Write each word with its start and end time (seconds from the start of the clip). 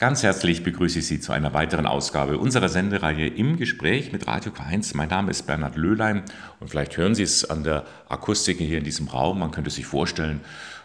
Ganz 0.00 0.22
herzlich 0.22 0.62
begrüße 0.62 1.00
ich 1.00 1.08
Sie 1.08 1.18
zu 1.18 1.32
einer 1.32 1.54
weiteren 1.54 1.84
Ausgabe 1.84 2.38
unserer 2.38 2.68
Sendereihe 2.68 3.26
im 3.26 3.56
Gespräch 3.56 4.12
mit 4.12 4.28
Radio 4.28 4.52
K1. 4.52 4.96
Mein 4.96 5.08
Name 5.08 5.32
ist 5.32 5.48
Bernhard 5.48 5.74
Löhlein 5.74 6.22
und 6.60 6.70
vielleicht 6.70 6.96
hören 6.96 7.16
Sie 7.16 7.24
es 7.24 7.44
an 7.44 7.64
der 7.64 7.84
Akustik 8.08 8.58
hier 8.58 8.78
in 8.78 8.84
diesem 8.84 9.08
Raum. 9.08 9.40
Man 9.40 9.50
könnte 9.50 9.70
sich 9.70 9.86
vorstellen, 9.86 10.40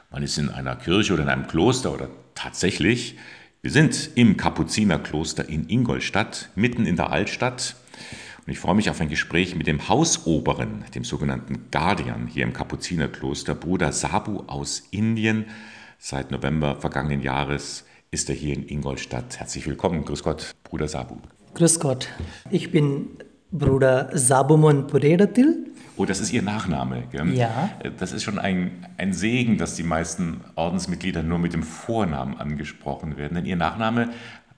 man 0.10 0.24
ist 0.24 0.40
in 0.40 0.50
einer 0.50 0.76
Kirche 0.76 1.14
oder 1.14 1.22
in 1.22 1.30
einem 1.30 1.46
Kloster 1.46 1.94
oder 1.94 2.10
tatsächlich, 2.34 3.16
wir 3.62 3.70
sind 3.70 4.10
im 4.16 4.36
Kapuzinerkloster 4.36 5.48
in 5.48 5.70
Ingolstadt, 5.70 6.50
mitten 6.56 6.88
in 6.88 6.96
der 6.96 7.12
Altstadt. 7.12 7.76
Und 8.48 8.52
ich 8.52 8.58
freue 8.58 8.74
mich 8.74 8.90
auf 8.90 9.00
ein 9.00 9.10
Gespräch 9.10 9.56
mit 9.56 9.68
dem 9.68 9.90
Hausoberen, 9.90 10.86
dem 10.96 11.04
sogenannten 11.04 11.70
Guardian 11.70 12.26
hier 12.26 12.46
im 12.46 12.54
Kapuzinerkloster, 12.54 13.54
Bruder 13.54 13.92
Sabu 13.92 14.42
aus 14.48 14.82
Indien. 14.90 15.46
Seit 16.00 16.32
November 16.32 16.78
vergangenen 16.78 17.22
Jahres 17.22 17.86
ist 18.14 18.30
er 18.30 18.36
hier 18.36 18.54
in 18.54 18.70
Ingolstadt. 18.70 19.40
Herzlich 19.40 19.66
willkommen. 19.66 20.06
Grüß 20.06 20.22
Gott, 20.22 20.52
Bruder 20.64 20.88
Sabu. 20.88 21.16
Grüß 21.56 21.80
Gott. 21.80 22.10
Ich 22.52 22.70
bin 22.72 23.08
Bruder 23.52 24.12
Sabumon 24.14 24.86
Puredatil. 24.86 25.72
Oh, 25.98 26.06
das 26.06 26.20
ist 26.20 26.32
Ihr 26.32 26.44
Nachname, 26.44 27.08
gell? 27.12 27.34
Ja. 27.34 27.72
Das 27.98 28.14
ist 28.14 28.22
schon 28.22 28.38
ein, 28.38 28.86
ein 28.98 29.14
Segen, 29.14 29.58
dass 29.58 29.76
die 29.76 29.84
meisten 29.84 30.42
Ordensmitglieder 30.56 31.24
nur 31.24 31.40
mit 31.40 31.54
dem 31.54 31.64
Vornamen 31.64 32.38
angesprochen 32.38 33.18
werden. 33.18 33.34
Denn 33.34 33.46
Ihr 33.46 33.56
Nachname, 33.56 34.10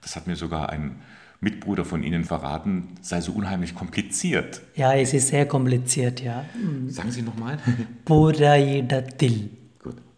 das 0.02 0.16
hat 0.16 0.26
mir 0.26 0.36
sogar 0.36 0.68
ein 0.68 0.96
Mitbruder 1.40 1.86
von 1.86 2.02
Ihnen 2.02 2.24
verraten, 2.24 2.88
sei 3.00 3.22
so 3.22 3.32
unheimlich 3.32 3.74
kompliziert. 3.74 4.60
Ja, 4.74 4.94
es 4.94 5.14
ist 5.14 5.28
sehr 5.28 5.46
kompliziert, 5.46 6.22
ja. 6.22 6.44
Sagen 6.88 7.10
Sie 7.10 7.22
nochmal. 7.22 7.58
Puredatil. 8.04 9.48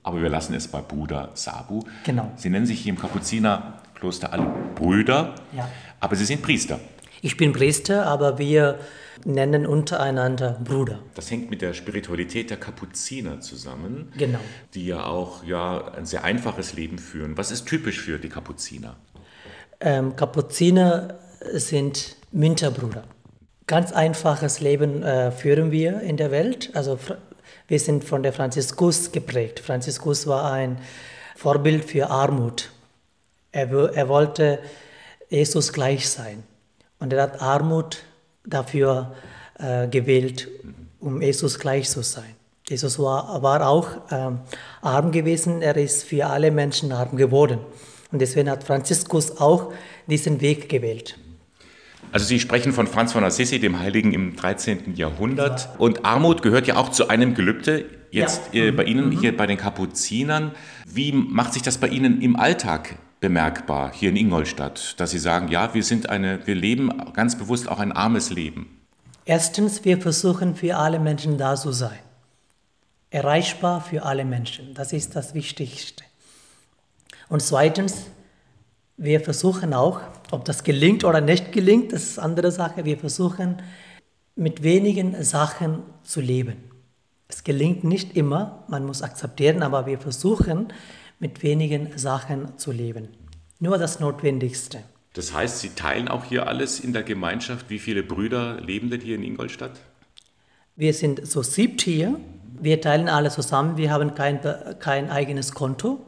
Aber 0.09 0.23
wir 0.23 0.31
lassen 0.31 0.55
es 0.55 0.67
bei 0.69 0.81
Bruder 0.81 1.29
Sabu. 1.35 1.83
Genau. 2.05 2.33
Sie 2.37 2.49
nennen 2.49 2.65
sich 2.65 2.81
hier 2.81 2.95
im 2.95 2.99
Kapuzinerkloster 2.99 4.33
alle 4.33 4.47
Brüder, 4.75 5.35
Ja. 5.55 5.69
aber 6.01 6.17
Sie 6.17 6.25
sind 6.25 6.41
Priester. 6.41 6.81
Ich 7.21 7.37
bin 7.37 7.53
Priester, 7.53 8.07
aber 8.07 8.39
wir 8.39 8.79
nennen 9.27 9.67
untereinander 9.67 10.59
Bruder. 10.65 11.01
Das 11.15 11.31
hängt 11.31 11.51
mit 11.51 11.61
der 11.61 11.75
Spiritualität 11.75 12.49
der 12.49 12.57
Kapuziner 12.57 13.41
zusammen, 13.43 14.11
Genau. 14.17 14.39
die 14.73 14.87
ja 14.87 15.05
auch 15.05 15.45
ja, 15.45 15.93
ein 15.95 16.07
sehr 16.07 16.25
einfaches 16.25 16.73
Leben 16.73 16.99
führen. 16.99 17.37
Was 17.37 17.51
ist 17.51 17.67
typisch 17.67 18.01
für 18.01 18.19
die 18.19 18.31
Kapuziner? 18.31 18.97
Ähm, 19.81 20.17
Kapuziner 20.17 21.19
sind 21.53 22.17
Münterbrüder. 22.33 23.05
Ganz 23.67 23.93
einfaches 23.93 24.61
Leben 24.61 25.03
äh, 25.03 25.31
führen 25.33 25.71
wir 25.71 26.01
in 26.01 26.17
der 26.17 26.31
Welt. 26.31 26.71
Also 26.73 26.99
wir 27.69 27.79
sind 27.79 28.03
von 28.03 28.23
der 28.23 28.33
Franziskus 28.33 29.13
geprägt. 29.13 29.61
Franziskus 29.61 30.27
war 30.27 30.51
ein 30.51 30.79
Vorbild 31.37 31.85
für 31.85 32.09
Armut. 32.11 32.71
Er, 33.53 33.71
er 33.95 34.09
wollte 34.09 34.59
Jesus 35.29 35.73
gleich 35.73 36.09
sein. 36.09 36.43
Und 36.99 37.13
er 37.13 37.23
hat 37.23 37.43
Armut 37.43 37.99
dafür 38.45 39.15
äh, 39.59 39.87
gewählt, 39.87 40.49
um 40.99 41.21
Jesus 41.21 41.59
gleich 41.59 41.89
zu 41.91 42.03
sein. 42.03 42.35
Jesus 42.67 42.99
war, 42.99 43.43
war 43.43 43.67
auch 43.67 43.89
ähm, 44.11 44.41
arm 44.81 45.13
gewesen, 45.13 45.63
er 45.63 45.77
ist 45.77 46.05
für 46.05 46.27
alle 46.27 46.51
Menschen 46.51 46.93
arm 46.93 47.17
geworden. 47.17 47.61
Und 48.11 48.21
deswegen 48.21 48.51
hat 48.51 48.65
Franziskus 48.65 49.39
auch 49.39 49.73
diesen 50.07 50.41
Weg 50.41 50.69
gewählt. 50.69 51.19
Also 52.13 52.27
Sie 52.27 52.41
sprechen 52.41 52.73
von 52.73 52.87
Franz 52.87 53.13
von 53.13 53.23
Assisi, 53.25 53.61
dem 53.61 53.79
Heiligen 53.79 54.13
im 54.13 54.35
13. 54.37 54.95
Jahrhundert. 54.95 55.69
Und 55.79 56.05
Armut 56.05 56.43
gehört 56.43 56.67
ja 56.67 56.77
auch 56.77 56.89
zu 56.91 57.09
einem 57.09 57.35
Gelübde. 57.35 57.85
Jetzt 58.11 58.55
Ja. 58.55 58.65
äh, 58.65 58.73
bei 58.73 58.85
Ihnen 58.85 59.11
hier 59.11 59.37
bei 59.37 59.47
den 59.47 59.59
Kapuzinern. 59.59 60.53
Wie 60.87 61.13
macht 61.13 61.53
sich 61.53 61.63
das 61.63 61.77
bei 61.79 61.89
Ihnen 61.89 62.23
im 62.23 62.37
Alltag 62.37 62.97
bemerkbar 63.21 63.93
hier 63.93 64.11
in 64.11 64.17
Ingolstadt, 64.17 64.99
dass 64.99 65.11
Sie 65.11 65.19
sagen, 65.19 65.49
ja, 65.49 65.75
wir 65.75 65.83
sind 65.83 66.09
eine, 66.09 66.47
wir 66.47 66.55
leben 66.55 66.91
ganz 67.13 67.37
bewusst 67.37 67.69
auch 67.69 67.79
ein 67.81 67.93
armes 67.93 68.31
Leben. 68.31 68.79
Erstens, 69.25 69.85
wir 69.85 70.01
versuchen 70.01 70.57
für 70.57 70.77
alle 70.77 70.99
Menschen 70.99 71.37
da 71.37 71.55
zu 71.57 71.73
sein. 71.73 71.99
Erreichbar 73.11 73.81
für 73.83 74.05
alle 74.05 74.25
Menschen. 74.25 74.73
Das 74.75 74.93
ist 74.93 75.17
das 75.17 75.35
Wichtigste. 75.35 76.05
Und 77.29 77.43
zweitens, 77.43 78.07
wir 78.99 79.21
versuchen 79.21 79.73
auch, 79.73 80.01
ob 80.33 80.45
das 80.45 80.65
gelingt 80.65 81.05
oder 81.05 81.21
nicht 81.21 81.53
gelingt, 81.53 81.93
das 81.93 82.03
ist 82.03 82.19
eine 82.19 82.27
andere 82.27 82.51
Sache, 82.51 82.85
wir 82.85 82.99
versuchen 82.99 83.63
mit 84.35 84.63
wenigen 84.63 85.23
Sachen 85.23 85.85
zu 86.03 86.21
leben. 86.21 86.57
Es 87.29 87.45
gelingt 87.45 87.85
nicht 87.85 88.17
immer, 88.17 88.65
man 88.69 88.85
muss 88.85 89.03
akzeptieren, 89.03 89.63
aber 89.63 89.87
wir 89.87 89.99
versuchen 89.99 90.73
mit 91.21 91.43
wenigen 91.43 91.97
Sachen 91.97 92.59
zu 92.59 92.73
leben. 92.73 93.09
Nur 93.61 93.79
das 93.79 94.01
Notwendigste. 94.01 94.81
Das 95.15 95.33
heißt, 95.33 95.61
Sie 95.61 95.71
teilen 95.71 96.09
auch 96.09 96.25
hier 96.25 96.47
alles 96.47 96.81
in 96.81 96.93
der 96.93 97.03
Gemeinschaft. 97.03 97.71
Wie 97.71 97.79
viele 97.79 98.03
Brüder 98.03 98.61
leben 98.61 98.91
denn 98.91 99.01
hier 99.01 99.17
in 99.17 99.23
Ingolstadt? 99.23 99.79
Wir 100.77 100.95
sind 100.95 101.27
so 101.27 101.43
siebt 101.43 101.83
hier. 101.83 102.19
Wir 102.61 102.81
teilen 102.81 103.09
alle 103.09 103.31
zusammen. 103.31 103.77
Wir 103.77 103.91
haben 103.91 104.15
kein, 104.15 104.41
kein 104.79 105.11
eigenes 105.11 105.53
Konto 105.53 106.05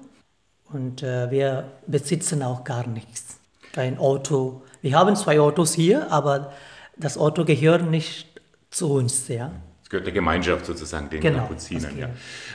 und 0.73 1.03
äh, 1.03 1.31
wir 1.31 1.73
besitzen 1.87 2.43
auch 2.43 2.65
gar 2.65 2.87
nichts. 2.87 3.39
Kein 3.73 3.99
Auto. 3.99 4.63
Wir 4.83 4.97
haben 4.99 5.15
zwei 5.17 5.41
Autos 5.41 5.75
hier, 5.75 6.11
aber 6.11 6.53
das 6.97 7.19
Auto 7.19 7.45
gehört 7.45 7.89
nicht 7.89 8.41
zu 8.71 8.93
uns. 8.93 9.29
Ja? 9.29 9.53
Es 9.83 9.91
gehört 9.91 10.07
der 10.07 10.15
Gemeinschaft 10.15 10.67
sozusagen, 10.67 11.11
den 11.11 11.21
Genau, 11.21 11.41
Kapuzinern. 11.41 11.99
Ja. 11.99 12.11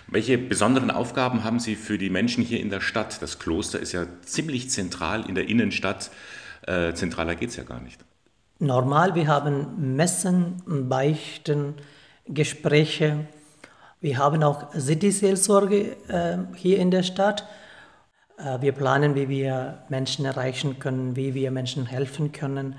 Welche 0.08 0.38
besonderen 0.38 0.92
Aufgaben 0.92 1.44
haben 1.44 1.60
Sie 1.60 1.76
für 1.76 1.98
die 1.98 2.10
Menschen 2.10 2.44
hier 2.44 2.60
in 2.60 2.70
der 2.70 2.82
Stadt? 2.82 3.22
Das 3.22 3.40
Kloster 3.40 3.80
ist 3.80 3.92
ja 3.92 4.06
ziemlich 4.22 4.70
zentral 4.70 5.28
in 5.28 5.36
der 5.36 5.48
Innenstadt. 5.48 6.12
Äh, 6.68 6.94
zentraler 6.94 7.36
geht 7.36 7.50
es 7.50 7.56
ja 7.56 7.64
gar 7.64 7.82
nicht. 7.82 8.00
Normal, 8.60 9.16
wir 9.16 9.28
haben 9.28 9.96
Messen, 9.96 10.62
Beichten, 10.88 11.76
Gespräche. 12.26 13.26
Wir 14.00 14.18
haben 14.18 14.44
auch 14.44 14.74
City-Seelsorge 14.74 15.98
äh, 16.08 16.38
hier 16.56 16.80
in 16.80 16.92
der 16.92 17.04
Stadt. 17.04 17.46
Äh, 18.38 18.62
wir 18.62 18.72
planen, 18.72 19.16
wie 19.16 19.30
wir 19.30 19.84
Menschen 19.90 20.26
erreichen 20.26 20.80
können, 20.80 21.16
wie 21.16 21.34
wir 21.34 21.52
Menschen 21.52 21.86
helfen 21.86 22.32
können, 22.32 22.76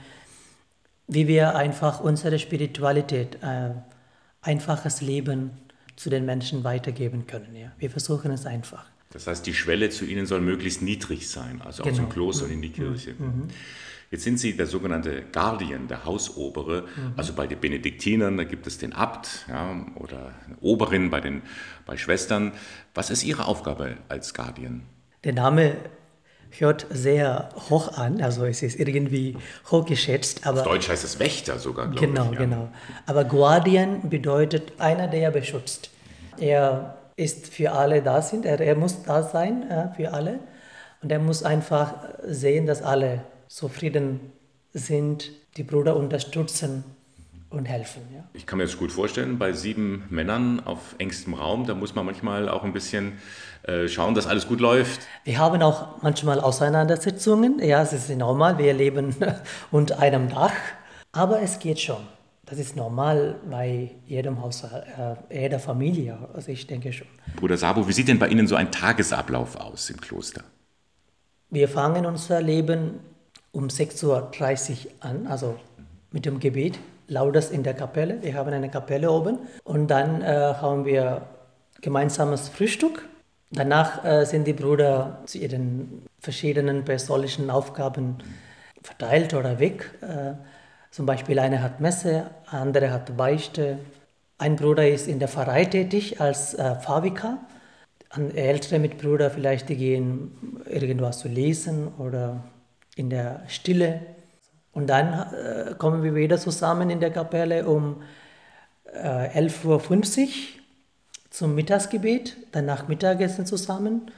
wie 1.08 1.28
wir 1.28 1.54
einfach 1.54 2.00
unsere 2.00 2.38
Spiritualität, 2.38 3.38
äh, 3.42 3.70
einfaches 4.42 5.00
Leben 5.00 5.52
zu 5.96 6.10
den 6.10 6.24
Menschen 6.26 6.62
weitergeben 6.64 7.26
können. 7.26 7.56
Ja. 7.56 7.72
Wir 7.78 7.90
versuchen 7.90 8.30
es 8.30 8.44
einfach. 8.46 8.84
Das 9.10 9.26
heißt, 9.26 9.46
die 9.46 9.54
Schwelle 9.54 9.88
zu 9.90 10.04
Ihnen 10.04 10.26
soll 10.26 10.40
möglichst 10.40 10.82
niedrig 10.82 11.28
sein, 11.30 11.62
also 11.64 11.82
aus 11.84 11.88
dem 11.88 11.96
Genau. 11.96 12.08
Kloster 12.08 12.44
und 12.44 12.52
in 12.52 12.62
die 12.62 12.70
Kirche. 12.70 13.14
Jetzt 14.10 14.24
sind 14.24 14.38
Sie 14.38 14.56
der 14.56 14.66
sogenannte 14.66 15.24
Guardian, 15.32 15.88
der 15.88 16.04
Hausobere. 16.04 16.84
Also 17.16 17.32
bei 17.32 17.46
den 17.46 17.58
Benediktinern, 17.58 18.36
da 18.36 18.44
gibt 18.44 18.66
es 18.66 18.78
den 18.78 18.92
Abt 18.92 19.46
ja, 19.48 19.86
oder 19.94 20.32
Oberin 20.60 21.10
bei 21.10 21.20
den 21.20 21.42
bei 21.86 21.96
Schwestern. 21.96 22.52
Was 22.94 23.10
ist 23.10 23.24
Ihre 23.24 23.46
Aufgabe 23.46 23.96
als 24.08 24.34
Guardian? 24.34 24.82
Der 25.26 25.32
Name 25.32 25.72
hört 26.50 26.86
sehr 26.88 27.48
hoch 27.68 27.98
an, 27.98 28.22
also 28.22 28.44
es 28.44 28.62
ist 28.62 28.78
irgendwie 28.78 29.36
hochgeschätzt, 29.72 30.46
aber 30.46 30.62
Deutsch 30.62 30.88
heißt 30.88 31.02
es 31.02 31.18
Wächter 31.18 31.58
sogar, 31.58 31.88
glaube 31.88 32.06
genau, 32.06 32.26
ich. 32.26 32.38
ja. 32.38 32.44
genau. 32.44 32.68
Aber 33.06 33.24
Guardian 33.24 34.08
bedeutet 34.08 34.74
einer, 34.78 35.08
der 35.08 35.32
beschützt. 35.32 35.90
Er 36.38 36.96
ist 37.16 37.48
für 37.48 37.72
alle 37.72 38.02
da 38.02 38.22
sind, 38.22 38.46
er, 38.46 38.60
er 38.60 38.76
muss 38.76 39.02
da 39.02 39.24
sein 39.24 39.68
äh, 39.68 39.88
für 39.96 40.12
alle 40.12 40.38
und 41.02 41.10
er 41.10 41.18
muss 41.18 41.42
einfach 41.42 41.94
sehen, 42.24 42.66
dass 42.66 42.80
alle 42.80 43.24
zufrieden 43.48 44.20
sind, 44.72 45.32
die 45.56 45.64
Brüder 45.64 45.96
unterstützen 45.96 46.84
und 47.50 47.66
helfen. 47.66 48.02
Ja. 48.12 48.24
Ich 48.32 48.46
kann 48.46 48.58
mir 48.58 48.64
das 48.64 48.76
gut 48.76 48.92
vorstellen, 48.92 49.38
bei 49.38 49.52
sieben 49.52 50.04
Männern 50.10 50.60
auf 50.60 50.94
engstem 50.98 51.34
Raum, 51.34 51.66
da 51.66 51.74
muss 51.74 51.94
man 51.94 52.04
manchmal 52.04 52.48
auch 52.48 52.64
ein 52.64 52.72
bisschen 52.72 53.18
äh, 53.62 53.88
schauen, 53.88 54.14
dass 54.14 54.26
alles 54.26 54.46
gut 54.46 54.60
läuft. 54.60 55.00
Wir 55.24 55.38
haben 55.38 55.62
auch 55.62 56.02
manchmal 56.02 56.40
Auseinandersetzungen. 56.40 57.58
Ja, 57.60 57.82
es 57.82 57.92
ist 57.92 58.10
normal, 58.10 58.58
wir 58.58 58.74
leben 58.74 59.14
unter 59.70 59.98
einem 60.00 60.28
Dach. 60.28 60.52
Aber 61.12 61.40
es 61.40 61.58
geht 61.58 61.80
schon. 61.80 62.06
Das 62.44 62.58
ist 62.58 62.76
normal 62.76 63.40
bei 63.50 63.90
jedem 64.06 64.40
Haushalt, 64.40 64.84
äh, 65.30 65.42
jeder 65.42 65.58
Familie. 65.58 66.16
Also 66.32 66.52
ich 66.52 66.66
denke 66.66 66.92
schon. 66.92 67.08
Bruder 67.36 67.56
Sabo, 67.56 67.88
wie 67.88 67.92
sieht 67.92 68.06
denn 68.06 68.20
bei 68.20 68.28
Ihnen 68.28 68.46
so 68.46 68.54
ein 68.54 68.70
Tagesablauf 68.70 69.56
aus 69.56 69.90
im 69.90 70.00
Kloster? 70.00 70.44
Wir 71.50 71.68
fangen 71.68 72.06
unser 72.06 72.40
Leben 72.40 73.00
um 73.50 73.66
6.30 73.66 74.04
Uhr 74.06 74.90
an, 75.00 75.26
also 75.26 75.58
mit 76.12 76.24
dem 76.24 76.38
Gebet, 76.38 76.78
lautes 77.08 77.50
in 77.50 77.62
der 77.62 77.74
Kapelle. 77.74 78.22
Wir 78.22 78.34
haben 78.34 78.52
eine 78.52 78.68
Kapelle 78.68 79.10
oben. 79.10 79.38
Und 79.64 79.88
dann 79.88 80.22
äh, 80.22 80.26
haben 80.26 80.84
wir 80.84 81.22
gemeinsames 81.80 82.48
Frühstück. 82.48 83.08
Danach 83.50 84.04
äh, 84.04 84.24
sind 84.24 84.46
die 84.46 84.52
Brüder 84.52 85.22
zu 85.26 85.38
ihren 85.38 86.04
verschiedenen 86.18 86.84
persönlichen 86.84 87.50
Aufgaben 87.50 88.18
verteilt 88.82 89.34
oder 89.34 89.58
weg. 89.58 89.90
Äh, 90.02 90.34
zum 90.90 91.06
Beispiel 91.06 91.38
einer 91.38 91.62
hat 91.62 91.80
Messe, 91.80 92.30
andere 92.46 92.90
hat 92.90 93.16
Beichte. 93.16 93.78
Ein 94.38 94.56
Bruder 94.56 94.88
ist 94.88 95.06
in 95.08 95.18
der 95.18 95.28
Pfarrei 95.28 95.64
tätig 95.64 96.20
als 96.20 96.54
äh, 96.54 96.74
Pfarrvikar. 96.76 97.38
An- 98.10 98.34
Ältere 98.34 98.78
Mitbrüder 98.78 99.30
vielleicht, 99.30 99.68
die 99.68 99.76
gehen 99.76 100.60
irgendwas 100.68 101.18
zu 101.18 101.28
lesen 101.28 101.88
oder 101.98 102.44
in 102.96 103.10
der 103.10 103.42
Stille. 103.46 104.00
Und 104.76 104.88
dann 104.88 105.32
äh, 105.32 105.74
kommen 105.78 106.02
wir 106.02 106.14
wieder 106.14 106.36
zusammen 106.36 106.90
in 106.90 107.00
der 107.00 107.10
Kapelle 107.10 107.66
um 107.66 108.02
äh, 108.92 109.40
11.50 109.40 109.64
Uhr 109.64 110.30
zum 111.30 111.54
Mittagsgebet, 111.54 112.36
dann 112.52 112.66
nach 112.66 112.86
Mittagessen 112.86 113.46
zusammen 113.46 114.10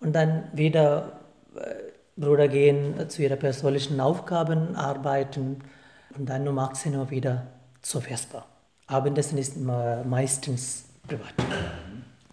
und 0.00 0.12
dann 0.12 0.48
wieder 0.52 1.20
äh, 1.54 1.60
Brüder 2.16 2.48
gehen 2.48 3.08
zu 3.08 3.22
ihrer 3.22 3.36
persönlichen 3.36 4.00
Aufgaben, 4.00 4.74
arbeiten 4.74 5.60
und 6.18 6.28
dann 6.28 6.48
um 6.48 6.58
18 6.58 6.96
Uhr 6.96 7.10
wieder 7.10 7.46
zur 7.80 8.02
Vesper. 8.02 8.44
Abendessen 8.88 9.38
ist 9.38 9.56
meistens 9.56 10.86
privat. 11.06 11.32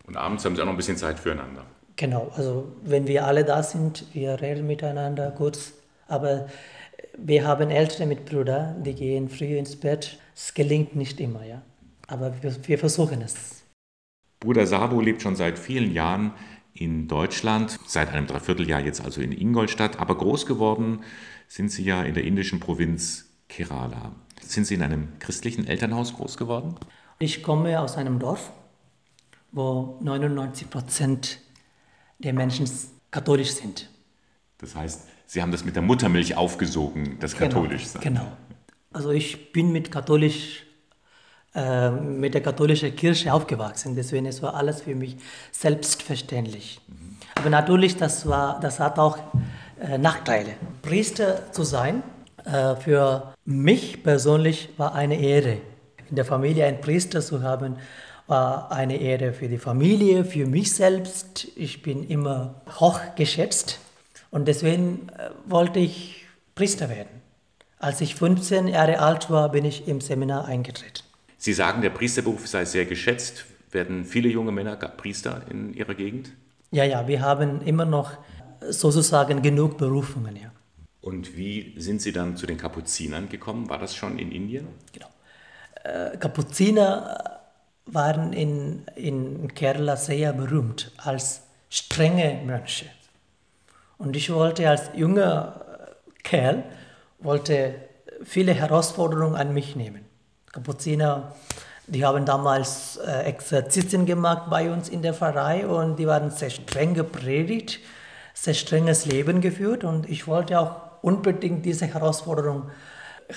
Und 0.07 0.17
abends 0.17 0.43
haben 0.43 0.55
Sie 0.55 0.61
auch 0.63 0.65
noch 0.65 0.73
ein 0.73 0.77
bisschen 0.77 0.97
Zeit 0.97 1.19
füreinander. 1.19 1.61
Genau, 1.97 2.31
also 2.35 2.71
wenn 2.81 3.05
wir 3.05 3.27
alle 3.27 3.45
da 3.45 3.61
sind, 3.61 4.05
wir 4.13 4.41
reden 4.41 4.65
miteinander 4.65 5.29
kurz, 5.29 5.73
aber 6.07 6.47
wir 7.17 7.45
haben 7.45 7.69
ältere 7.69 8.05
Mitbrüder, 8.05 8.75
die 8.83 8.93
gehen 8.93 9.29
früh 9.29 9.57
ins 9.57 9.75
Bett. 9.75 10.19
Es 10.35 10.53
gelingt 10.53 10.95
nicht 10.95 11.19
immer, 11.19 11.45
ja. 11.45 11.61
Aber 12.07 12.33
wir, 12.41 12.55
wir 12.67 12.79
versuchen 12.79 13.21
es. 13.21 13.63
Bruder 14.39 14.67
Sabo 14.67 14.99
lebt 14.99 15.21
schon 15.21 15.35
seit 15.35 15.57
vielen 15.57 15.93
Jahren 15.93 16.33
in 16.73 17.07
Deutschland, 17.07 17.79
seit 17.85 18.11
einem 18.11 18.27
Dreivierteljahr 18.27 18.81
jetzt 18.81 19.03
also 19.03 19.21
in 19.21 19.31
Ingolstadt, 19.31 19.99
aber 19.99 20.17
groß 20.17 20.45
geworden 20.45 21.01
sind 21.47 21.69
Sie 21.69 21.83
ja 21.83 22.03
in 22.03 22.15
der 22.15 22.23
indischen 22.23 22.59
Provinz 22.59 23.29
Kerala. 23.47 24.13
Sind 24.41 24.65
Sie 24.65 24.73
in 24.73 24.81
einem 24.81 25.19
christlichen 25.19 25.67
Elternhaus 25.67 26.15
groß 26.15 26.37
geworden? 26.37 26.75
Ich 27.19 27.43
komme 27.43 27.79
aus 27.79 27.95
einem 27.95 28.19
Dorf, 28.19 28.51
wo 29.51 29.99
99 30.01 30.69
Prozent 30.69 31.39
der 32.17 32.33
Menschen 32.33 32.67
katholisch 33.11 33.51
sind. 33.51 33.89
Das 34.63 34.75
heißt, 34.75 35.01
Sie 35.25 35.41
haben 35.41 35.51
das 35.51 35.65
mit 35.65 35.75
der 35.75 35.83
Muttermilch 35.83 36.37
aufgesogen, 36.37 37.17
das 37.19 37.35
genau, 37.35 37.47
katholisch 37.47 37.85
sein. 37.87 38.01
Genau. 38.01 38.31
Also 38.93 39.11
ich 39.11 39.51
bin 39.51 39.73
mit 39.73 39.91
katholisch 39.91 40.63
äh, 41.53 41.91
mit 41.91 42.33
der 42.33 42.41
katholischen 42.41 42.95
Kirche 42.95 43.33
aufgewachsen, 43.33 43.93
deswegen 43.95 44.25
es 44.25 44.41
war 44.41 44.53
alles 44.53 44.81
für 44.81 44.95
mich 44.95 45.17
selbstverständlich. 45.51 46.79
Mhm. 46.87 47.17
Aber 47.35 47.49
natürlich, 47.49 47.97
das 47.97 48.25
war, 48.25 48.59
das 48.61 48.79
hat 48.79 48.97
auch 48.99 49.17
äh, 49.81 49.97
Nachteile. 49.97 50.53
Priester 50.81 51.51
zu 51.51 51.63
sein 51.63 52.01
äh, 52.45 52.77
für 52.77 53.33
mich 53.43 54.01
persönlich 54.01 54.69
war 54.77 54.95
eine 54.95 55.19
Ehre. 55.19 55.57
In 56.09 56.15
der 56.15 56.25
Familie 56.25 56.65
einen 56.65 56.79
Priester 56.79 57.21
zu 57.21 57.43
haben, 57.43 57.75
war 58.27 58.71
eine 58.71 58.95
Ehre 58.95 59.33
für 59.33 59.49
die 59.49 59.57
Familie, 59.57 60.23
für 60.23 60.45
mich 60.45 60.73
selbst. 60.73 61.49
Ich 61.57 61.81
bin 61.81 62.07
immer 62.07 62.61
hoch 62.79 62.99
geschätzt 63.17 63.79
und 64.33 64.47
deswegen 64.47 65.09
äh, 65.09 65.29
wollte 65.45 65.79
ich 65.79 66.25
Priester 66.55 66.89
werden. 66.89 67.21
Als 67.77 68.01
ich 68.01 68.15
15 68.15 68.67
Jahre 68.67 68.99
alt 68.99 69.29
war, 69.29 69.51
bin 69.51 69.63
ich 69.63 69.87
im 69.87 70.01
Seminar 70.01 70.45
eingetreten. 70.45 71.03
Sie 71.37 71.53
sagen, 71.53 71.83
der 71.83 71.91
Priesterberuf 71.91 72.47
sei 72.47 72.65
sehr 72.65 72.85
geschätzt. 72.85 73.45
Werden 73.71 74.05
viele 74.05 74.29
junge 74.29 74.51
Männer 74.51 74.75
Priester 74.75 75.43
in 75.51 75.73
Ihrer 75.75 75.93
Gegend? 75.93 76.31
Ja, 76.71 76.83
ja, 76.83 77.07
wir 77.07 77.21
haben 77.21 77.61
immer 77.61 77.85
noch 77.85 78.11
sozusagen 78.69 79.43
genug 79.43 79.77
Berufungen, 79.77 80.35
ja. 80.35 80.51
Und 81.01 81.37
wie 81.37 81.75
sind 81.77 82.01
Sie 82.01 82.11
dann 82.11 82.35
zu 82.35 82.47
den 82.47 82.57
Kapuzinern 82.57 83.29
gekommen? 83.29 83.69
War 83.69 83.77
das 83.77 83.95
schon 83.95 84.17
in 84.17 84.31
Indien? 84.31 84.67
Genau. 84.93 85.09
Äh, 85.83 86.17
Kapuziner 86.17 87.41
waren 87.85 88.33
in, 88.33 88.85
in 88.95 89.53
Kerala 89.53 89.95
sehr 89.95 90.33
berühmt 90.33 90.91
als 90.97 91.41
strenge 91.69 92.41
Mönche. 92.45 92.85
Und 94.03 94.17
ich 94.17 94.31
wollte 94.33 94.69
als 94.69 94.89
junger 94.95 95.61
Kerl 96.23 96.63
wollte 97.19 97.75
viele 98.23 98.53
Herausforderungen 98.53 99.35
an 99.35 99.53
mich 99.53 99.77
nehmen. 99.77 100.03
Kapuziner, 100.51 101.33
die 101.87 102.05
haben 102.05 102.25
damals 102.25 102.97
äh, 102.97 103.23
Exerzitien 103.23 104.05
gemacht 104.05 104.49
bei 104.49 104.71
uns 104.71 104.89
in 104.89 105.01
der 105.01 105.13
Pfarrei 105.13 105.65
und 105.65 105.97
die 105.97 106.05
waren 106.05 106.31
sehr 106.31 106.49
streng 106.49 106.93
gepredigt, 106.93 107.79
sehr 108.33 108.53
strenges 108.53 109.05
Leben 109.05 109.39
geführt 109.39 109.85
und 109.85 110.09
ich 110.09 110.27
wollte 110.27 110.59
auch 110.59 110.75
unbedingt 111.01 111.65
diese 111.65 111.85
Herausforderung 111.85 112.71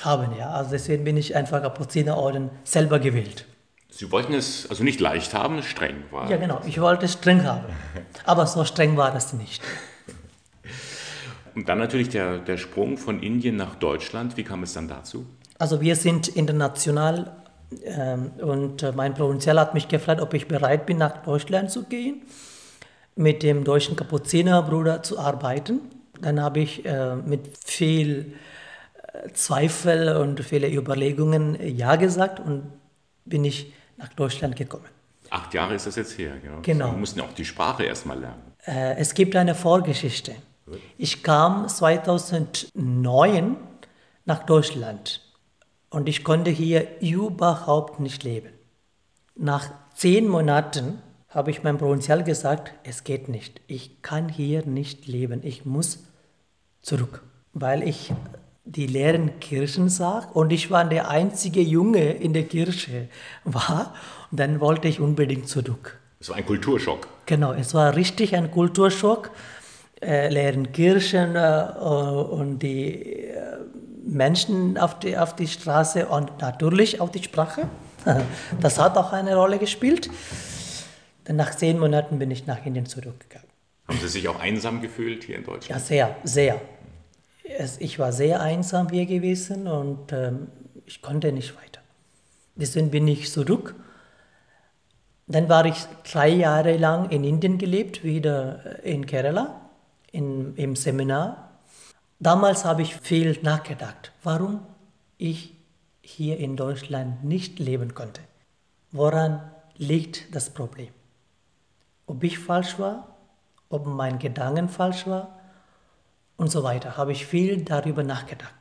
haben. 0.02 0.36
Ja? 0.36 0.50
Also 0.50 0.72
deswegen 0.72 1.04
bin 1.04 1.16
ich 1.16 1.36
einfach 1.36 1.62
Kapuzinerorden 1.62 2.50
selber 2.64 2.98
gewählt. 2.98 3.46
Sie 3.90 4.10
wollten 4.10 4.34
es 4.34 4.68
also 4.68 4.82
nicht 4.82 5.00
leicht 5.00 5.32
haben, 5.32 5.62
streng 5.62 6.02
war. 6.10 6.28
Ja, 6.28 6.36
genau. 6.36 6.60
Ich 6.66 6.80
wollte 6.80 7.06
es 7.06 7.14
streng 7.14 7.44
haben. 7.44 7.64
Aber 8.24 8.46
so 8.46 8.64
streng 8.64 8.96
war 8.96 9.12
das 9.12 9.32
nicht. 9.32 9.62
Und 11.56 11.70
dann 11.70 11.78
natürlich 11.78 12.10
der, 12.10 12.38
der 12.38 12.58
Sprung 12.58 12.98
von 12.98 13.20
Indien 13.22 13.56
nach 13.56 13.74
Deutschland. 13.76 14.36
Wie 14.36 14.44
kam 14.44 14.62
es 14.62 14.74
dann 14.74 14.88
dazu? 14.88 15.26
Also 15.58 15.80
wir 15.80 15.96
sind 15.96 16.28
international 16.28 17.34
ähm, 17.82 18.32
und 18.38 18.82
äh, 18.82 18.92
mein 18.92 19.14
Provinzial 19.14 19.58
hat 19.58 19.72
mich 19.72 19.88
gefragt, 19.88 20.20
ob 20.20 20.34
ich 20.34 20.46
bereit 20.48 20.84
bin, 20.84 20.98
nach 20.98 21.22
Deutschland 21.24 21.70
zu 21.70 21.84
gehen, 21.84 22.22
mit 23.16 23.42
dem 23.42 23.64
deutschen 23.64 23.96
Kapuzinerbruder 23.96 25.02
zu 25.02 25.18
arbeiten. 25.18 25.80
Dann 26.20 26.42
habe 26.42 26.60
ich 26.60 26.84
äh, 26.84 27.16
mit 27.16 27.48
viel 27.64 28.34
äh, 29.14 29.32
Zweifel 29.32 30.14
und 30.16 30.40
viele 30.40 30.70
Überlegungen 30.70 31.56
Ja 31.66 31.96
gesagt 31.96 32.38
und 32.38 32.64
bin 33.24 33.46
ich 33.46 33.72
nach 33.96 34.08
Deutschland 34.10 34.56
gekommen. 34.56 34.84
Acht 35.30 35.54
Jahre 35.54 35.74
ist 35.74 35.86
das 35.86 35.96
jetzt 35.96 36.18
her, 36.18 36.34
genau. 36.42 36.58
genau. 36.60 36.90
Sie 36.90 36.96
mussten 36.96 37.18
ja 37.20 37.24
auch 37.24 37.32
die 37.32 37.46
Sprache 37.46 37.84
erstmal 37.84 38.20
lernen. 38.20 38.42
Äh, 38.66 38.96
es 38.98 39.14
gibt 39.14 39.34
eine 39.36 39.54
Vorgeschichte. 39.54 40.34
Ich 40.98 41.22
kam 41.22 41.68
2009 41.68 43.56
nach 44.24 44.44
Deutschland 44.44 45.22
und 45.90 46.08
ich 46.08 46.24
konnte 46.24 46.50
hier 46.50 47.00
überhaupt 47.00 48.00
nicht 48.00 48.24
leben. 48.24 48.50
Nach 49.36 49.70
zehn 49.94 50.26
Monaten 50.28 50.98
habe 51.28 51.50
ich 51.50 51.62
meinem 51.62 51.78
Provinzial 51.78 52.24
gesagt, 52.24 52.72
es 52.82 53.04
geht 53.04 53.28
nicht. 53.28 53.60
Ich 53.66 54.02
kann 54.02 54.28
hier 54.28 54.64
nicht 54.64 55.06
leben. 55.06 55.40
Ich 55.44 55.64
muss 55.64 56.04
zurück, 56.82 57.22
weil 57.52 57.82
ich 57.86 58.12
die 58.64 58.86
leeren 58.86 59.38
Kirchen 59.38 59.88
sah 59.88 60.28
und 60.34 60.52
ich 60.52 60.70
war 60.70 60.84
der 60.84 61.08
einzige 61.08 61.60
Junge 61.60 62.12
in 62.12 62.32
der 62.32 62.44
Kirche 62.44 63.08
war. 63.44 63.94
Und 64.30 64.40
dann 64.40 64.60
wollte 64.60 64.88
ich 64.88 64.98
unbedingt 65.00 65.48
zurück. 65.48 66.00
Es 66.18 66.30
war 66.30 66.36
ein 66.36 66.46
Kulturschock. 66.46 67.06
Genau, 67.26 67.52
es 67.52 67.74
war 67.74 67.94
richtig 67.94 68.34
ein 68.34 68.50
Kulturschock. 68.50 69.30
Äh, 70.02 70.28
leeren 70.28 70.72
Kirchen 70.72 71.37
äh, 71.37 71.70
und 71.81 72.58
die 72.58 73.02
äh, 73.02 73.56
Menschen 74.04 74.76
auf 74.76 74.99
die, 74.99 75.16
auf 75.16 75.35
die 75.35 75.49
Straße 75.49 76.06
und 76.06 76.38
natürlich 76.42 77.00
auch 77.00 77.09
die 77.09 77.23
Sprache. 77.23 77.62
Das 78.61 78.78
hat 78.78 78.97
auch 78.99 79.12
eine 79.12 79.35
Rolle 79.35 79.59
gespielt. 79.59 80.11
Dann 81.25 81.37
nach 81.37 81.56
zehn 81.56 81.78
Monaten 81.78 82.20
bin 82.20 82.30
ich 82.30 82.47
nach 82.47 82.64
Indien 82.64 82.87
zurückgegangen. 82.87 83.49
Haben 83.88 83.99
Sie 83.99 84.06
sich 84.06 84.28
auch 84.28 84.38
einsam 84.38 84.80
gefühlt 84.80 85.25
hier 85.25 85.37
in 85.37 85.44
Deutschland? 85.44 85.80
Ja, 85.80 85.85
sehr, 85.85 86.16
sehr. 86.23 86.61
Ich 87.80 87.99
war 87.99 88.12
sehr 88.12 88.40
einsam 88.40 88.90
hier 88.90 89.06
gewesen 89.06 89.66
und 89.66 90.12
ähm, 90.12 90.49
ich 90.85 91.02
konnte 91.02 91.32
nicht 91.32 91.56
weiter. 91.56 91.80
Deswegen 92.54 92.90
bin 92.90 93.09
ich 93.09 93.32
zurück. 93.32 93.75
Dann 95.26 95.49
war 95.49 95.64
ich 95.64 95.78
drei 96.09 96.28
Jahre 96.28 96.76
lang 96.76 97.11
in 97.11 97.25
Indien 97.25 97.59
gelebt, 97.59 98.04
wieder 98.04 98.85
in 98.85 99.06
Kerala, 99.06 99.65
in, 100.16 100.56
im 100.56 100.75
Seminar. 100.76 101.50
Damals 102.18 102.64
habe 102.64 102.82
ich 102.82 102.96
viel 102.96 103.38
nachgedacht, 103.42 104.12
warum 104.23 104.61
ich 105.18 105.54
hier 106.00 106.38
in 106.38 106.56
Deutschland 106.56 107.23
nicht 107.23 107.58
leben 107.58 107.94
konnte. 107.94 108.23
Woran 108.92 109.42
liegt 109.76 110.35
das 110.35 110.49
Problem? 110.50 110.88
Ob 112.06 112.25
ich 112.25 112.38
falsch 112.38 112.78
war, 112.78 113.16
ob 113.68 113.87
mein 113.87 114.18
Gedanken 114.18 114.68
falsch 114.68 115.06
war 115.06 115.38
und 116.37 116.50
so 116.50 116.62
weiter, 116.62 116.96
habe 116.96 117.12
ich 117.12 117.26
viel 117.26 117.62
darüber 117.62 118.02
nachgedacht. 118.02 118.54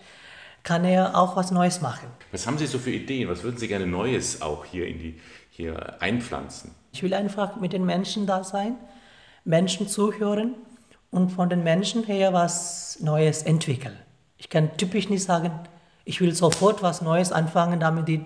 kann 0.64 0.86
er 0.86 1.18
auch 1.18 1.36
was 1.36 1.52
Neues 1.52 1.82
machen. 1.82 2.08
Was 2.32 2.48
haben 2.48 2.58
Sie 2.58 2.68
so 2.68 2.80
für 2.80 2.92
Ideen? 2.92 3.28
Was 3.28 3.44
würden 3.44 3.58
Sie 3.58 3.68
gerne 3.68 3.88
Neues 3.88 4.42
auch 4.42 4.66
hier, 4.66 4.88
in 4.88 5.00
die, 5.00 5.20
hier 5.50 6.02
einpflanzen? 6.02 6.72
Ich 6.92 7.04
will 7.04 7.14
einfach 7.14 7.58
mit 7.60 7.74
den 7.74 7.86
Menschen 7.86 8.28
da 8.28 8.44
sein, 8.44 8.76
Menschen 9.44 9.88
zuhören 9.88 10.56
und 11.12 11.30
von 11.30 11.50
den 11.50 11.64
Menschen 11.64 12.04
her 12.04 12.34
was 12.34 13.00
Neues 13.02 13.44
entwickeln. 13.44 13.98
Ich 14.38 14.50
kann 14.50 14.76
typisch 14.78 15.10
nicht 15.10 15.24
sagen, 15.24 15.52
ich 16.06 16.22
will 16.22 16.34
sofort 16.34 16.82
was 16.82 17.02
Neues 17.02 17.32
anfangen, 17.32 17.80
damit 17.80 18.08
die 18.08 18.26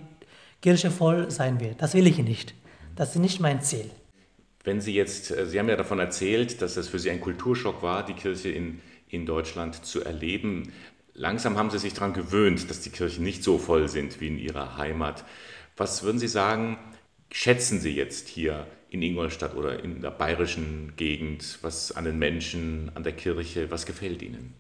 Kirche 0.62 0.92
voll 0.92 1.32
sein 1.32 1.60
wird. 1.60 1.82
Das 1.82 1.94
will 1.94 2.08
ich 2.08 2.18
nicht. 2.18 2.54
Das 2.96 3.10
ist 3.10 3.22
nicht 3.22 3.40
mein 3.40 3.62
Ziel. 3.62 3.90
Wenn 4.68 4.82
Sie 4.82 4.94
jetzt, 4.94 5.32
äh, 5.32 5.46
Sie 5.46 5.60
haben 5.60 5.70
ja 5.70 5.78
davon 5.78 5.98
erzählt, 5.98 6.62
dass 6.62 6.76
es 6.76 6.90
für 6.90 7.00
Sie 7.00 7.10
ein 7.10 7.22
Kulturschock 7.22 7.82
war, 7.82 8.06
die 8.06 8.12
Kirche 8.12 8.50
in, 8.50 8.82
in 9.08 9.26
Deutschland 9.26 9.86
zu 9.86 10.04
erleben. 10.04 10.74
Langsam 11.14 11.58
haben 11.58 11.70
Sie 11.70 11.80
sich 11.80 11.94
daran 11.94 12.12
gewöhnt, 12.12 12.70
dass 12.70 12.82
die 12.82 12.90
Kirchen 12.90 13.24
nicht 13.24 13.46
so 13.46 13.60
voll 13.60 13.88
sind 13.88 14.20
wie 14.20 14.28
in 14.28 14.38
Ihrer 14.38 14.76
Heimat. 14.76 15.24
Was 15.78 16.04
würden 16.04 16.20
Sie 16.20 16.28
sagen, 16.28 16.78
schätzen 17.32 17.80
Sie 17.80 17.96
jetzt 17.96 18.28
hier 18.28 18.68
in 18.90 19.02
Ingolstadt 19.02 19.56
oder 19.56 19.82
in 19.82 20.02
der 20.02 20.12
bayerischen 20.12 20.98
Gegend? 20.98 21.60
Was 21.62 21.94
an 21.94 22.04
den 22.04 22.20
Menschen, 22.20 22.92
an 22.94 23.04
der 23.04 23.14
Kirche, 23.14 23.72
was 23.72 23.86
gefällt 23.86 24.22
Ihnen? 24.22 24.54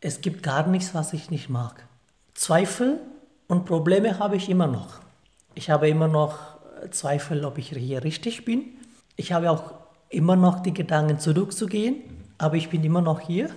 Es 0.00 0.20
gibt 0.20 0.42
gar 0.42 0.66
nichts, 0.66 0.96
was 0.96 1.12
ich 1.12 1.30
nicht 1.30 1.48
mag. 1.48 1.86
Zweifel 2.34 2.98
und 3.46 3.66
Probleme 3.66 4.18
habe 4.18 4.34
ich 4.34 4.48
immer 4.48 4.66
noch. 4.66 4.98
Ich 5.54 5.70
habe 5.70 5.88
immer 5.88 6.08
noch 6.08 6.58
Zweifel, 6.90 7.44
ob 7.44 7.56
ich 7.58 7.68
hier 7.68 8.02
richtig 8.02 8.44
bin. 8.44 8.75
Ich 9.16 9.32
habe 9.32 9.50
auch 9.50 9.74
immer 10.10 10.36
noch 10.36 10.60
die 10.60 10.74
Gedanken 10.74 11.18
zurückzugehen, 11.18 11.96
aber 12.38 12.56
ich 12.56 12.68
bin 12.68 12.84
immer 12.84 13.00
noch 13.00 13.20
hier. 13.20 13.50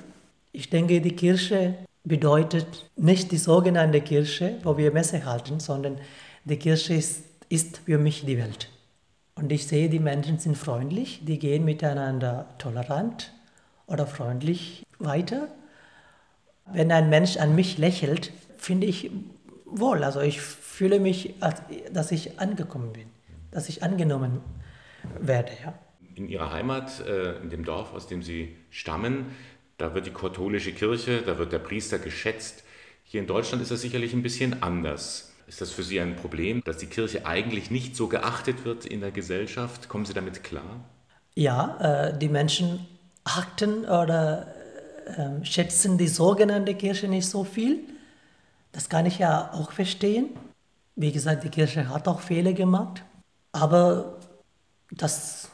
Ich 0.51 0.69
denke, 0.69 1.01
die 1.01 1.15
Kirche 1.15 1.75
bedeutet 2.03 2.89
nicht 2.95 3.31
die 3.31 3.37
sogenannte 3.37 4.01
Kirche, 4.01 4.57
wo 4.63 4.77
wir 4.77 4.91
Messe 4.91 5.25
halten, 5.25 5.59
sondern 5.59 5.97
die 6.45 6.57
Kirche 6.57 6.93
ist, 6.93 7.23
ist 7.49 7.79
für 7.79 7.97
mich 7.97 8.25
die 8.25 8.37
Welt. 8.37 8.69
Und 9.35 9.51
ich 9.51 9.67
sehe, 9.67 9.89
die 9.89 9.99
Menschen 9.99 10.39
sind 10.39 10.57
freundlich, 10.57 11.21
die 11.23 11.39
gehen 11.39 11.65
miteinander 11.65 12.47
tolerant 12.57 13.33
oder 13.87 14.07
freundlich 14.07 14.85
weiter. 14.97 15.47
Wenn 16.65 16.91
ein 16.91 17.09
Mensch 17.09 17.37
an 17.37 17.55
mich 17.55 17.77
lächelt, 17.77 18.31
finde 18.57 18.87
ich 18.87 19.11
wohl. 19.65 20.03
Also 20.03 20.21
ich 20.21 20.41
fühle 20.41 20.99
mich, 20.99 21.35
dass 21.91 22.11
ich 22.11 22.39
angekommen 22.39 22.93
bin, 22.93 23.07
dass 23.51 23.69
ich 23.69 23.83
angenommen 23.83 24.41
werde. 25.19 25.51
Ja. 25.63 25.73
In 26.15 26.27
Ihrer 26.27 26.51
Heimat, 26.51 27.05
äh, 27.05 27.37
in 27.37 27.49
dem 27.49 27.63
Dorf, 27.63 27.93
aus 27.93 28.07
dem 28.07 28.23
Sie 28.23 28.55
stammen, 28.69 29.25
da 29.77 29.93
wird 29.93 30.05
die 30.05 30.11
katholische 30.11 30.73
Kirche, 30.73 31.21
da 31.21 31.37
wird 31.37 31.53
der 31.53 31.59
Priester 31.59 31.99
geschätzt. 31.99 32.63
Hier 33.03 33.21
in 33.21 33.27
Deutschland 33.27 33.61
ist 33.61 33.71
das 33.71 33.81
sicherlich 33.81 34.13
ein 34.13 34.21
bisschen 34.21 34.61
anders. 34.61 35.33
Ist 35.47 35.61
das 35.61 35.71
für 35.71 35.83
Sie 35.83 35.99
ein 35.99 36.15
Problem, 36.15 36.61
dass 36.63 36.77
die 36.77 36.85
Kirche 36.85 37.25
eigentlich 37.25 37.71
nicht 37.71 37.95
so 37.95 38.07
geachtet 38.07 38.65
wird 38.65 38.85
in 38.85 39.01
der 39.01 39.11
Gesellschaft? 39.11 39.89
Kommen 39.89 40.05
Sie 40.05 40.13
damit 40.13 40.43
klar? 40.43 40.83
Ja, 41.33 42.09
äh, 42.09 42.19
die 42.19 42.29
Menschen 42.29 42.85
achten 43.23 43.85
oder 43.85 44.53
äh, 45.05 45.43
schätzen 45.43 45.97
die 45.97 46.07
sogenannte 46.07 46.75
Kirche 46.75 47.07
nicht 47.07 47.27
so 47.27 47.43
viel. 47.43 47.79
Das 48.71 48.89
kann 48.89 49.05
ich 49.05 49.17
ja 49.17 49.51
auch 49.53 49.71
verstehen. 49.71 50.29
Wie 50.95 51.11
gesagt, 51.11 51.43
die 51.43 51.49
Kirche 51.49 51.89
hat 51.89 52.07
auch 52.07 52.19
Fehler 52.19 52.53
gemacht, 52.53 53.03
aber 53.51 54.18
das 54.91 55.49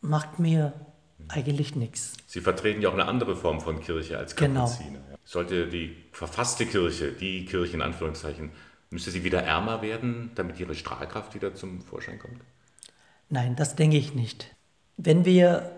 macht 0.00 0.38
mir 0.38 0.72
eigentlich 1.28 1.76
nichts. 1.76 2.14
Sie 2.26 2.40
vertreten 2.40 2.82
ja 2.82 2.88
auch 2.88 2.94
eine 2.94 3.06
andere 3.06 3.36
Form 3.36 3.60
von 3.60 3.80
Kirche 3.80 4.18
als 4.18 4.34
genau. 4.36 4.66
Kapuziner. 4.66 4.98
Genau. 4.98 5.18
Sollte 5.24 5.68
die 5.68 5.96
verfasste 6.12 6.66
Kirche, 6.66 7.12
die 7.12 7.44
Kirche 7.44 7.74
in 7.74 7.82
Anführungszeichen, 7.82 8.50
müsste 8.90 9.10
sie 9.10 9.22
wieder 9.22 9.42
ärmer 9.42 9.82
werden, 9.82 10.32
damit 10.34 10.58
ihre 10.58 10.74
Strahlkraft 10.74 11.34
wieder 11.34 11.54
zum 11.54 11.80
Vorschein 11.82 12.18
kommt? 12.18 12.40
Nein, 13.28 13.54
das 13.54 13.76
denke 13.76 13.96
ich 13.96 14.14
nicht. 14.14 14.54
Wenn 14.96 15.24
wir 15.24 15.70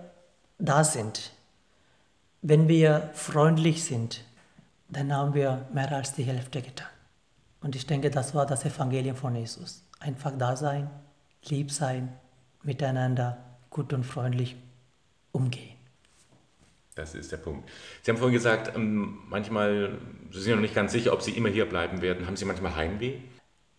da 0.59 0.85
sind, 0.85 1.33
wenn 2.41 2.69
wir 2.69 3.11
freundlich 3.13 3.85
sind, 3.85 4.25
dann 4.89 5.13
haben 5.13 5.35
wir 5.35 5.67
mehr 5.73 5.93
als 5.93 6.15
die 6.15 6.25
Hälfte 6.25 6.63
getan. 6.63 6.89
Und 7.61 7.77
ich 7.77 7.87
denke, 7.87 8.11
das 8.11 8.35
war 8.35 8.47
das 8.47 8.65
Evangelium 8.65 9.17
von 9.17 9.37
Jesus. 9.37 9.85
Einfach 10.01 10.33
da 10.37 10.57
sein, 10.57 10.91
lieb 11.45 11.71
sein, 11.71 12.13
miteinander 12.63 13.39
gut 13.71 13.93
und 13.93 14.05
freundlich 14.05 14.57
umgehen. 15.33 15.77
Das 16.95 17.15
ist 17.15 17.33
der 17.33 17.39
Punkt. 17.39 17.69
Sie 18.03 18.11
haben 18.11 18.19
vorhin 18.19 18.35
gesagt, 18.35 18.77
ähm, 18.77 19.21
manchmal, 19.29 19.99
Sie 20.31 20.41
sind 20.41 20.55
noch 20.55 20.61
nicht 20.61 20.75
ganz 20.75 20.93
sicher, 20.93 21.13
ob 21.13 21.23
Sie 21.23 21.31
immer 21.31 21.49
hier 21.49 21.67
bleiben 21.67 22.03
werden. 22.03 22.27
Haben 22.27 22.37
Sie 22.37 22.45
manchmal 22.45 22.77
Heimweh? 22.77 23.15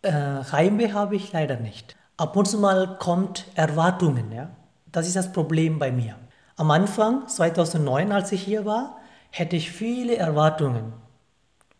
Äh, 0.02 0.12
Heimweh 0.12 0.92
habe 0.94 1.16
ich 1.16 1.32
leider 1.32 1.58
nicht. 1.58 1.96
Ab 2.18 2.36
und 2.36 2.48
zu 2.48 2.58
mal 2.58 2.98
kommt 3.00 3.46
Erwartungen. 3.56 4.32
Ja? 4.32 4.50
Das 4.92 5.08
ist 5.08 5.16
das 5.16 5.32
Problem 5.32 5.78
bei 5.78 5.92
mir. 5.92 6.18
Am 6.56 6.72
Anfang, 6.72 7.28
2009, 7.28 8.12
als 8.12 8.32
ich 8.32 8.42
hier 8.42 8.66
war, 8.66 9.00
hätte 9.30 9.56
ich 9.56 9.72
viele 9.72 10.16
Erwartungen. 10.16 10.94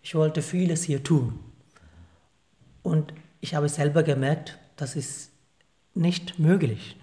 Ich 0.02 0.16
wollte 0.16 0.42
vieles 0.42 0.84
hier 0.84 1.04
tun. 1.04 1.40
Und 2.84 3.14
ich 3.42 3.56
habe 3.56 3.70
selber 3.70 4.04
gemerkt, 4.04 4.60
das 4.76 4.96
ist 4.96 5.33
nicht 5.94 6.40
möglich. 6.40 6.98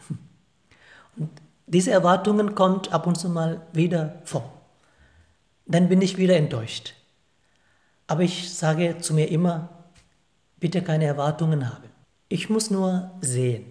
Und 1.16 1.30
diese 1.66 1.90
Erwartungen 1.90 2.54
kommen 2.54 2.82
ab 2.90 3.06
und 3.06 3.16
zu 3.16 3.28
mal 3.28 3.66
wieder 3.72 4.20
vor. 4.24 4.52
Dann 5.66 5.88
bin 5.88 6.02
ich 6.02 6.18
wieder 6.18 6.36
enttäuscht. 6.36 6.94
Aber 8.06 8.22
ich 8.22 8.52
sage 8.52 8.98
zu 8.98 9.14
mir 9.14 9.30
immer, 9.30 9.68
bitte 10.58 10.82
keine 10.82 11.04
Erwartungen 11.04 11.68
haben. 11.72 11.88
Ich 12.28 12.50
muss 12.50 12.70
nur 12.70 13.12
sehen. 13.20 13.64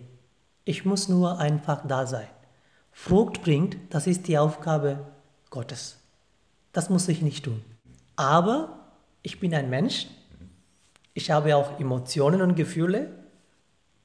Ich 0.63 0.85
muss 0.85 1.09
nur 1.09 1.39
einfach 1.39 1.85
da 1.85 2.05
sein. 2.05 2.27
Frucht 2.91 3.41
bringt, 3.41 3.77
das 3.89 4.07
ist 4.07 4.27
die 4.27 4.37
Aufgabe 4.37 5.05
Gottes. 5.49 5.97
Das 6.71 6.89
muss 6.89 7.07
ich 7.07 7.21
nicht 7.21 7.45
tun. 7.45 7.63
Aber 8.15 8.79
ich 9.23 9.39
bin 9.39 9.53
ein 9.53 9.69
Mensch, 9.69 10.07
ich 11.13 11.31
habe 11.31 11.55
auch 11.55 11.79
Emotionen 11.79 12.41
und 12.41 12.55
Gefühle, 12.55 13.18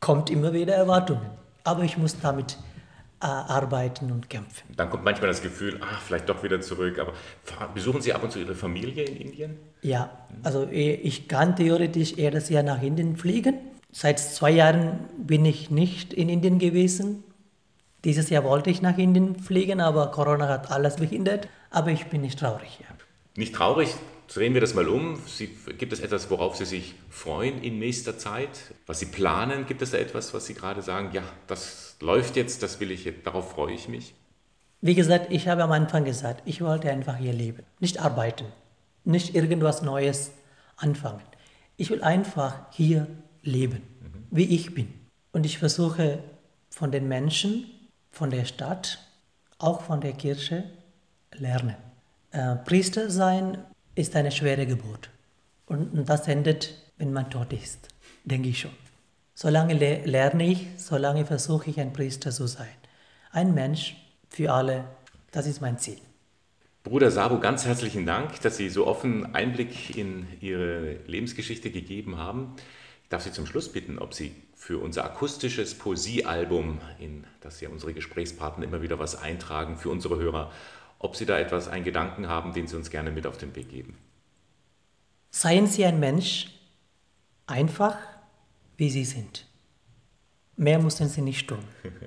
kommt 0.05 0.29
immer 0.29 0.53
wieder 0.53 0.75
Erwartungen. 0.75 1.27
Aber 1.65 1.83
ich 1.83 1.97
muss 1.97 2.21
damit 2.21 2.59
äh, 3.23 3.27
arbeiten 3.27 4.13
und 4.13 4.29
kämpfen. 4.29 4.75
Dann 4.77 4.91
kommt 4.91 5.03
manchmal 5.03 5.29
das 5.29 5.41
Gefühl, 5.41 5.81
ach, 5.83 6.03
vielleicht 6.03 6.29
doch 6.29 6.43
wieder 6.43 6.61
zurück. 6.61 6.99
Aber 6.99 7.15
besuchen 7.73 8.03
Sie 8.03 8.13
ab 8.13 8.23
und 8.23 8.31
zu 8.31 8.39
Ihre 8.39 8.55
Familie 8.55 9.05
in 9.05 9.17
Indien? 9.17 9.57
Ja, 9.81 10.11
also 10.43 10.69
eh, 10.69 10.93
ich 10.93 11.27
kann 11.27 11.57
theoretisch 11.57 12.13
jedes 12.17 12.51
Jahr 12.51 12.63
nach 12.63 12.83
Indien 12.83 13.17
fliegen. 13.17 13.55
Seit 13.93 14.19
zwei 14.19 14.51
Jahren 14.51 14.99
bin 15.17 15.47
ich 15.47 15.71
nicht 15.71 16.13
in 16.13 16.29
Indien 16.29 16.59
gewesen. 16.59 17.25
Dieses 18.05 18.29
Jahr 18.29 18.45
wollte 18.45 18.69
ich 18.69 18.83
nach 18.83 18.99
Indien 18.99 19.37
fliegen, 19.37 19.81
aber 19.81 20.11
Corona 20.11 20.49
hat 20.49 20.71
alles 20.71 20.97
behindert. 20.97 21.49
Aber 21.71 21.93
ich 21.93 22.09
bin 22.09 22.21
nicht 22.21 22.39
traurig. 22.39 22.79
Ja. 22.79 22.95
Nicht 23.37 23.55
traurig, 23.55 23.95
Drehen 24.33 24.55
wir 24.55 24.61
das 24.61 24.75
mal 24.75 24.89
um. 24.89 25.21
Sie, 25.27 25.49
gibt 25.79 25.93
es 25.93 26.01
etwas, 26.01 26.31
worauf 26.31 26.57
Sie 26.57 26.65
sich 26.65 26.95
freuen 27.11 27.63
in 27.63 27.79
nächster 27.79 28.19
Zeit? 28.19 28.75
Was 28.87 29.01
Sie 29.01 29.07
planen? 29.07 29.67
Gibt 29.67 29.83
es 29.83 29.91
da 29.91 29.99
etwas, 29.99 30.33
was 30.35 30.47
Sie 30.47 30.55
gerade 30.55 30.83
sagen, 30.83 31.11
ja, 31.13 31.23
das 31.47 31.97
läuft 32.01 32.37
jetzt, 32.37 32.63
das 32.63 32.81
will 32.81 32.91
ich, 32.91 33.09
darauf 33.23 33.53
freue 33.53 33.75
ich 33.75 33.89
mich? 33.89 34.15
Wie 34.81 34.95
gesagt, 34.95 35.27
ich 35.31 35.49
habe 35.49 35.63
am 35.63 35.73
Anfang 35.73 36.05
gesagt, 36.05 36.43
ich 36.45 36.61
wollte 36.61 36.91
einfach 36.91 37.17
hier 37.17 37.33
leben, 37.33 37.63
nicht 37.81 38.01
arbeiten, 38.01 38.47
nicht 39.05 39.35
irgendwas 39.35 39.83
Neues 39.83 40.33
anfangen. 40.77 41.23
Ich 41.77 41.91
will 41.91 42.03
einfach 42.03 42.67
hier 42.71 43.07
leben, 43.43 43.83
wie 44.31 44.45
ich 44.45 44.75
bin. 44.75 44.93
Und 45.33 45.47
ich 45.47 45.59
versuche 45.59 46.19
von 46.71 46.93
den 46.93 47.09
Menschen, 47.09 47.65
von 48.11 48.31
der 48.31 48.45
Stadt, 48.45 48.99
auch 49.59 49.83
von 49.83 50.01
der 50.01 50.13
Kirche 50.13 50.65
lernen. 51.33 51.77
Äh, 52.31 52.57
Priester 52.57 53.11
sein 53.11 53.59
ist 53.95 54.17
eine 54.17 54.33
schwere 54.33 54.67
Geburt. 54.67 55.11
Und 55.67 56.05
das 56.07 56.29
endet, 56.29 56.75
wenn 56.99 57.13
man 57.13 57.31
tot 57.31 57.53
ist, 57.53 57.89
denke 58.25 58.49
ich 58.49 58.61
schon. 58.61 58.71
Solange 59.35 59.75
le 59.75 60.05
lerne 60.05 60.47
ich, 60.47 60.67
solange 60.77 61.25
versuche 61.27 61.71
ich 61.71 61.81
ein 61.81 61.93
Priester 61.93 62.31
zu 62.31 62.47
sein. 62.47 62.77
Ein 63.33 63.55
Mensch 63.55 63.97
für 64.29 64.53
alle, 64.53 64.85
das 65.33 65.47
ist 65.47 65.61
mein 65.61 65.79
Ziel. 65.79 65.99
Bruder 66.85 67.11
Sabu, 67.11 67.41
ganz 67.41 67.65
herzlichen 67.65 68.05
Dank, 68.05 68.41
dass 68.43 68.59
Sie 68.59 68.69
so 68.69 68.87
offen 68.87 69.35
Einblick 69.35 69.97
in 69.97 70.27
Ihre 70.41 70.99
Lebensgeschichte 71.07 71.71
gegeben 71.71 72.19
haben. 72.19 72.55
Ich 73.03 73.09
darf 73.09 73.23
Sie 73.23 73.33
zum 73.33 73.47
Schluss 73.47 73.73
bitten, 73.73 73.99
ob 73.99 74.13
Sie 74.13 74.35
für 74.55 74.79
unser 74.79 75.05
akustisches 75.05 75.75
Poesiealbum, 75.75 76.81
in 76.99 77.25
das 77.41 77.61
ja 77.61 77.71
unsere 77.71 77.95
Gesprächspartner 77.95 78.65
immer 78.65 78.83
wieder 78.83 78.99
was 78.99 79.17
eintragen, 79.17 79.79
für 79.79 79.89
unsere 79.89 80.17
Hörer, 80.19 80.53
ob 81.05 81.17
Sie 81.17 81.27
da 81.27 81.39
etwas, 81.39 81.69
einen 81.69 81.85
Gedanken 81.85 82.29
haben, 82.29 82.55
den 82.55 82.67
Sie 82.67 82.77
uns 82.77 82.91
gerne 82.91 83.11
mit 83.11 83.27
auf 83.27 83.37
den 83.37 83.55
Weg 83.55 83.69
geben. 83.69 83.99
Seien 85.31 85.67
Sie 85.67 85.85
ein 85.85 86.01
Mensch, 86.01 86.47
einfach 87.47 87.99
wie 88.79 88.89
Sie 88.89 89.05
sind. 89.05 89.47
Mehr 90.57 90.79
müssen 90.79 91.09
Sie 91.09 91.21
nicht 91.21 91.47
tun. 91.47 91.59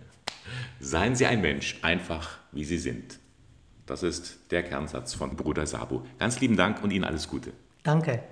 Seien 0.79 1.15
Sie 1.15 1.27
ein 1.27 1.41
Mensch, 1.41 1.77
einfach 1.83 2.39
wie 2.51 2.63
Sie 2.63 2.79
sind. 2.79 3.19
Das 3.85 4.01
ist 4.01 4.51
der 4.51 4.63
Kernsatz 4.63 5.13
von 5.13 5.35
Bruder 5.35 5.67
Sabu. 5.67 6.01
Ganz 6.17 6.39
lieben 6.39 6.57
Dank 6.57 6.83
und 6.83 6.91
Ihnen 6.91 7.03
alles 7.03 7.27
Gute. 7.27 7.53
Danke. 7.83 8.23